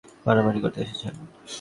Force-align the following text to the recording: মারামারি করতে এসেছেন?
মারামারি 0.25 0.59
করতে 0.63 0.79
এসেছেন? 0.83 1.13